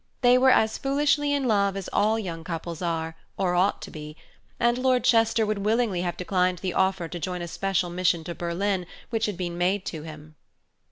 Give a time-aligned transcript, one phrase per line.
[0.21, 4.17] They were as foolishly in love as all young couples are or ought to be,
[4.59, 8.33] and Lord Chester would willingly have declined the offer to join a special mission to
[8.33, 10.37] Berlin, which had been made to him.